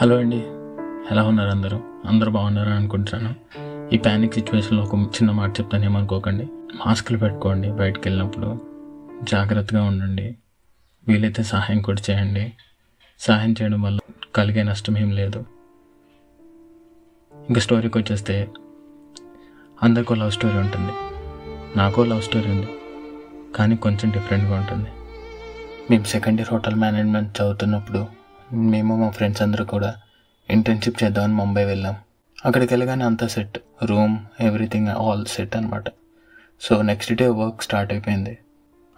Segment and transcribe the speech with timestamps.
[0.00, 0.36] Hello అండి.
[1.10, 1.80] ఎలా ఉన్నారు అందరూ?
[2.06, 3.34] అందరూ బాగున్నారని అనుకుంటున్నాను.
[3.94, 6.46] ఈ ప్యానిక్ సిచ్యువేషన్లో ఒక చిన్న మాట చెప్తాను ఏమనుకోకండి.
[6.86, 8.60] మాస్కులు పెట్టుకోండి బయటకు వెళ్ళినప్పుడు.
[9.22, 10.36] జాగ్రత్తగా ఉండండి.
[11.08, 12.52] వీలైతే సహాయం కూడా చేయండి.
[13.20, 13.98] సహాయం చేయడం వల్ల
[14.36, 15.44] కలిగే నష్టం ఏం లేదు.
[17.48, 18.48] ఇంకా స్టోరీకి వచ్చేస్తే
[19.82, 20.92] అందరికో లవ్ స్టోరీ ఉంటుంది.
[21.78, 22.68] నాకో లవ్ స్టోరీ ఉంది.
[23.56, 24.88] కానీ కొంచెం డిఫరెంట్గా ఉంటుంది.
[25.90, 28.21] మేము సెకండ్ ఇయర్ హోటల్ మేనేజ్మెంట్ చదువుతున్నప్పుడు
[28.52, 29.94] మేము మా ఫ్రెండ్స్ అందరూ కూడా
[30.50, 31.96] ఇంటర్న్షిప్ చేద్దామని ముంబై వెళ్ళాం.
[32.44, 35.84] అక్కడికి వెళ్ళగానే అంతా set room everything all set అనమాట
[36.60, 38.38] so next day work start అయిపోయింది.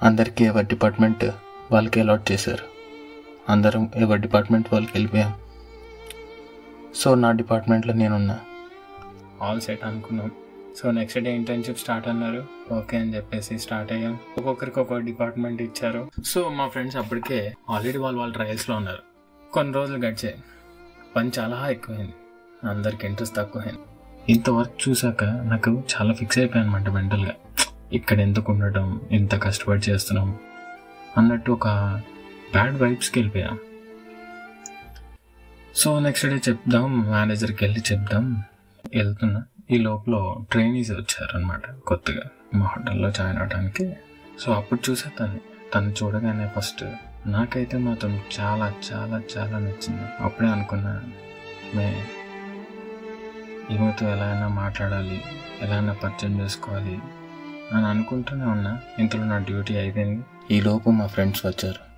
[0.02, 1.24] అందరికీ ఎవరి డిపార్ట్మెంట్
[1.72, 2.64] వాళ్ళకి అలాట్ చేశారు.
[3.48, 5.34] అందరం ఎవరి డిపార్ట్మెంట్ వాళ్ళకి వెళ్ళిపోయాం.
[6.94, 8.40] సో నా డిపార్ట్మెంట్లో నేనున్నా.
[9.42, 10.30] ఆల్ సెట్ అనుకున్నాం.
[10.76, 12.46] So next day internship start అన్నారు.
[12.72, 14.18] ఓకే అని చెప్పేసి స్టార్ట్ అయ్యాం.
[14.38, 16.10] ఒక్కొక్కరికి ఒక్కొక్క డిపార్ట్మెంట్ ఇచ్చారు.
[16.24, 19.13] సో మా ఫ్రెండ్స్ అప్పటికే ఆల్రెడీ వాళ్ళు వాళ్ళ ట్రయల్స్లో ఉన్నారు.
[19.54, 20.34] కొన్ని రోజులు గడిచాయి.
[21.16, 22.14] పని చాలా ఎక్కువైంది.
[22.68, 23.78] అందరికి ఇంట్రెస్ట్ తక్కువైంది.
[24.32, 27.32] ఇంత వర్క్ చూసాక నాకు చాలా ఫిక్స్ అయిపోయాను అనమాట మెంటల్గా
[27.92, 30.38] ఇక్కడ ఎందుకు ఉండటం ఎంత కష్టపడి చేస్తున్నాం
[31.18, 31.68] అన్నట్టు ఒక
[32.52, 33.58] బ్యాడ్ వైబ్స్కి వెళ్ళిపోయాం.
[35.74, 38.42] సో నెక్స్ట్ డే చెప్దాం మేనేజర్కి వెళ్ళి చెప్దాం.
[38.94, 39.42] వెళ్తున్నా.
[39.70, 42.22] ఈ లోపల ట్రైనీస్ వచ్చారనమాట కొత్తగా.
[42.54, 43.96] మా హోటల్లో జాయిన్ అవడానికి
[44.40, 45.40] సో అప్పుడు చూసే తను.
[45.74, 46.84] తను చూడగానే ఫస్ట్
[47.26, 50.02] నాకైతే మాత్రం చాలా చాలా చాలా నచ్చింది.
[50.20, 51.02] అప్పుడే అనుకున్నా
[51.74, 52.04] మే
[53.70, 55.22] ఈమెతో ఎలా అయినా మాట్లాడాలి
[55.62, 56.98] ఎలా అయినా పరిచయం చేసుకోవాలి
[57.72, 58.80] అని అనుకుంటూనే ఉన్నా.
[58.98, 60.24] ఇంతలో నా డ్యూటీ అయిపోయింది.
[60.50, 61.94] ఈలోపు మా ఫ్రెండ్స్ వచ్చారు.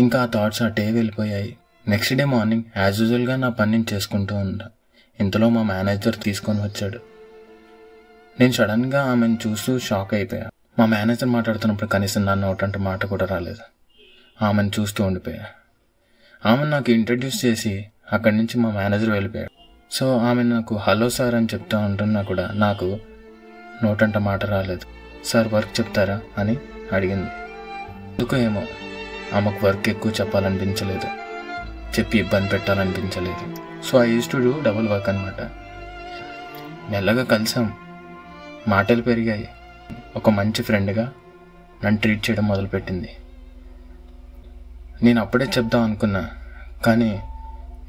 [0.00, 1.56] ఇంకా ఆ థాట్స్ అటే వెళ్ళిపోయాయి.
[1.88, 4.64] నెక్స్ట్ డే మార్నింగ్ యాజ్ యూజువల్గా నా పని నేను చేసుకుంటూ ఉన్నా
[5.20, 7.00] ఇంతలో మా మేనేజర్ తీసుకొని వచ్చాడు.
[8.40, 10.50] నేను సడన్గా ఆమెను చూస్తూ షాక్ అయిపోయా.
[10.78, 13.75] మా మేనేజర్ మాట్లాడుతున్నప్పుడు కనీసం నా నోటంటే మాట కూడా రాలేదు.
[14.42, 15.46] ఆమెను చూస్తూ ఉండిపోయా.
[16.50, 19.50] ఆమె నాకు ఇంట్రడ్యూస్ చేసి అక్కడి నుంచి మా మేనేజర్ వెళ్ళిపోయాడు.
[19.90, 22.98] సో ఆమె నాకు హలో సార్ అని చెప్తా ఉంటున్నా కూడా నాకు
[23.84, 24.86] నోటంట మాట రాలేదు.
[25.24, 26.20] సార్ వర్క్ చెప్తారా?
[26.38, 26.56] అని
[26.92, 27.30] అడిగింది.
[27.90, 28.62] ఎందుకో ఏమో
[29.34, 31.06] ఆమెకు వర్క్ ఎక్కువ చెప్పాలనిపించలేదు.
[31.98, 33.56] చెప్పి ఇబ్బంది పెట్టాలనిపించలేదు.
[33.82, 35.40] So I use to do double work అనమాట
[36.90, 37.72] మెల్లగా కలిసాం.
[38.68, 39.48] మాటలు పెరిగాయి.
[40.16, 41.12] ఒక మంచి ఫ్రెండ్గా
[41.84, 43.08] నన్ను ట్రీట్ చేయడం మొదలుపెట్టింది.
[45.02, 46.30] నేను అప్పుడే చెప్దాం అనుకున్నా.
[46.84, 47.22] కానీ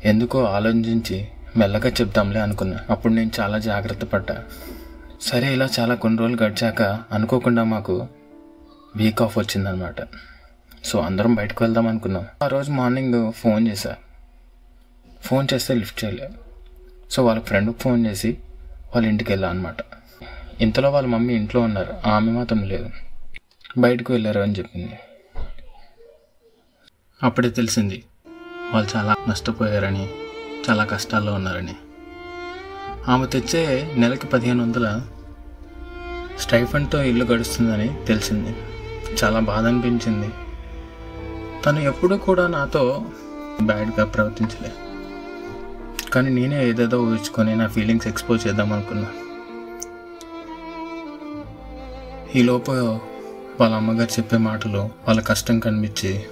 [0.06, 2.80] ఎందుకో ఆలోచించి మెల్లగా చెప్దాంలే అనుకున్నా.
[2.90, 4.44] అప్పుడు నేను చాలా జాగ్రత్త పడ్డా.
[5.22, 6.82] సరే ఇలా చాలా కొన్ని రోజులు గడిచాక
[7.12, 8.08] అనుకోకుండా మాకు
[8.96, 9.96] వీక్ ఆఫ్ వచ్చిందనమాట
[10.84, 12.26] సో అందరం బయటకు వెళ్దాం అనుకున్నాం.
[12.44, 13.96] ఆ రోజు మార్నింగ్ ఫోన్ చేశా.
[15.24, 16.30] ఫోన్ చేస్తే లిఫ్ట్ చేయలే.
[17.12, 18.38] సో వాళ్ళ ఫ్రెండ్కి ఫోన్ చేసి
[18.96, 19.76] వాళ్ళ ఇంటికి వెళ్ళా అనమాట
[20.62, 22.10] ఇంతలో వాళ్ళ మమ్మీ ఇంట్లో ఉన్నారు.
[22.10, 22.90] ఆమె మాత్రం లేదు.
[23.78, 25.00] బయటకు వెళ్ళారు అని చెప్పింది.
[27.24, 28.04] అప్పుడే తెలిసింది
[28.74, 30.10] వాళ్ళు చాలా నష్టపోయారని
[30.70, 31.76] చాలా కష్టాల్లో ఉన్నారని.
[33.08, 35.02] ఆమె తెచ్చే నెలకి పదిహేను వందల
[36.40, 38.56] స్టైఫండ్తో ఇల్లు గడుస్తుందని తెలిసింది.
[39.24, 40.30] చాలా బాధ అనిపించింది.
[41.66, 43.06] తను ఎప్పుడూ కూడా నాతో
[43.62, 44.72] బ్యాడ్గా ప్రవర్తించలే.
[46.14, 49.08] కానీ నేనే ఏదేదో ఊహించుకొని నా ఫీలింగ్స్ ఎక్స్పోజ్ చేద్దాం అనుకున్నా.
[52.36, 52.72] ఈలోపు
[53.62, 56.26] వాళ్ళ అమ్మగారు చెప్పే మాటలు వాళ్ళ కష్టం కనిపించి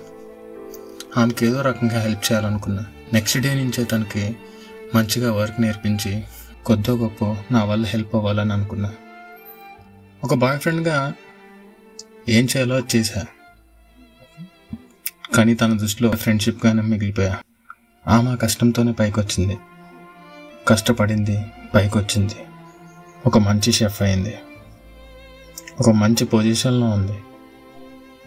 [1.17, 2.85] ఆమెకి ఏదో రకంగా హెల్ప్ చేయాలనుకున్నా.
[3.13, 4.35] నెక్స్ట్ డే నుంచే తనకి
[4.95, 6.23] మంచిగా వర్క్ నేర్పించి
[6.65, 8.93] కొద్దో గొప్ప నా వల్ల హెల్ప్ అవ్వాలని అనుకున్నా.
[10.23, 11.13] ఒక బాయ్ ఫ్రెండ్గా
[12.29, 13.25] ఏం చేయాలో చేశా.
[15.35, 17.37] కానీ తన దృష్టిలో ఫ్రెండ్షిప్గానే మిగిలిపోయా.
[18.07, 19.57] ఆమె కష్టంతోనే పైకి వచ్చింది
[20.67, 21.45] కష్టపడింది
[21.75, 22.33] పైకొచ్చింది.
[23.25, 24.35] ఒక మంచి షెఫ్ అయింది.
[25.79, 27.19] ఒక మంచి పొజిషన్లో ఉంది.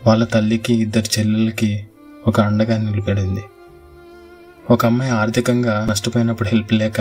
[0.07, 1.88] వాళ్ళ తల్లికి ఇద్దరు చెల్లెలకి
[2.29, 3.45] ఒక అండగా నిలబడింది.
[4.71, 7.01] ఒక అమ్మాయి ఆర్థికంగా నష్టపోయినప్పుడు హెల్ప్ లేక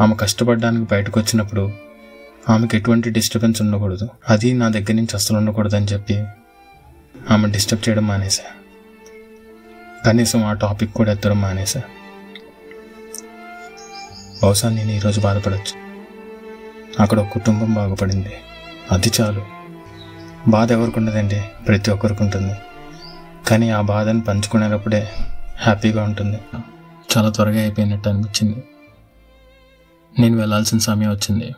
[0.00, 1.70] ఆమె కష్టపడడానికి బయటకు వచ్చినప్పుడు
[2.48, 4.08] ఆమెకు ఎటువంటి డిస్టర్బెన్స్ ఉండకూడదు.
[4.28, 6.24] అది నా దగ్గర నుంచి అస్సలు ఉండకూడదు అని చెప్పి
[7.30, 8.42] ఆమె డిస్టర్బ్ చేయడం మానేసా
[10.06, 11.82] కనీసం ఆ టాపిక్ కూడా ఎత్తడం మానేశా.
[14.42, 15.84] బహుశా నేను ఈరోజు బాధపడచ్చు.
[17.00, 18.32] అక్కడ ఒక కుటుంబం బాగుపడింది.
[18.92, 19.42] అది చాలు.
[20.48, 21.42] బాధ ఎవరికి ఉండదండి?
[21.66, 22.54] ప్రతి ఒక్కరికి ఉంటుంది.
[23.46, 25.08] కానీ ఆ బాధను పంచుకునేటప్పుడే
[25.58, 26.40] హ్యాపీగా ఉంటుంది.
[27.16, 28.64] చాలా త్వరగా అయిపోయినట్టు అనిపించింది.
[30.18, 31.54] నేను వెళ్ళాల్సిన సమయం వచ్చింది.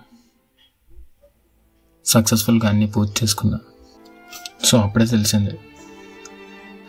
[2.05, 3.59] సక్సెస్ఫుల్గా అన్నీ పూర్తి చేసుకున్నా.
[4.65, 5.51] సో అప్పుడే తెలిసింది.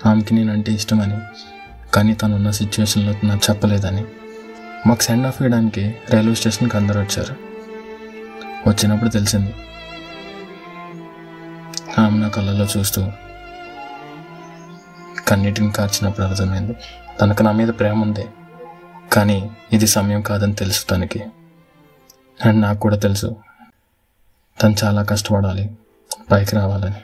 [0.05, 1.17] ఆమెకి నేనంటే ఇష్టమని.
[1.93, 4.05] కానీ తను ఉన్న సిచ్యువేషన్లో నాకు చెప్పలేదని.
[4.87, 7.35] మాకు సెండ్ ఆఫ్ ఇవ్వడానికి రైల్వే స్టేషన్కి అందరూ వచ్చారు.
[8.69, 9.53] వచ్చినప్పుడు తెలిసింది.
[11.99, 13.11] ఆమె నా కళ్ళలో చూస్తూ
[15.27, 16.75] కన్నీటిని కార్చినప్పుడు అర్థమైంది.
[17.21, 18.25] తనకు నా మీద ప్రేమ ఉంది.
[19.13, 21.19] కానీ ఇది సమయం కాదని తెలుసు తనకి.
[22.45, 23.35] అండ్ నాకు కూడా తెలుసు.
[24.63, 25.77] తను చాలా కష్టపడాలి.
[26.31, 26.95] పైకి రావాలని.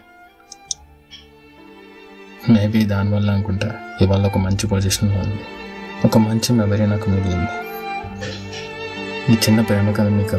[2.54, 5.40] మేబీ దానివల్ల అనుకుంటా ఇవాళ ఒక మంచి పొజిషన్లో ఉంది.
[6.06, 7.50] ఒక మంచి మెమరీ నాకు మిగిలింది.
[9.34, 10.36] ఈ చిన్న ప్రేమ కథ మీకు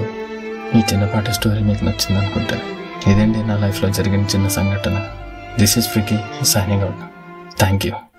[0.76, 2.60] ఈ చిన్నపాటి స్టోరీ మీకు నచ్చింది అనుకుంటా
[3.12, 5.06] ఇదేంటి నా లైఫ్లో జరిగిన చిన్న సంఘటన?
[5.58, 7.13] This is freaky signing out
[7.64, 8.13] Thank you.